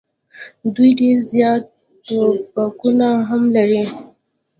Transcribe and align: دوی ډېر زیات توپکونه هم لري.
دوی 0.75 0.91
ډېر 0.99 1.17
زیات 1.31 1.63
توپکونه 2.51 3.07
هم 3.29 3.43
لري. 3.55 3.83